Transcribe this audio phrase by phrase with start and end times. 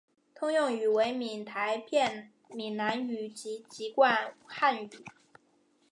[0.33, 4.89] 通用语为闽台片闽南语及籍贯汉语。